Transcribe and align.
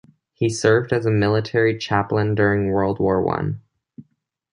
He 0.33 0.49
served 0.49 0.91
as 0.93 1.05
a 1.05 1.11
military 1.11 1.77
chaplain 1.77 2.33
during 2.33 2.71
World 2.71 2.97
War 2.99 3.21
One. 3.21 3.61